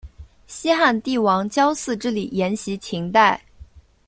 [0.47, 3.39] 西汉帝王郊祀之礼沿袭秦代。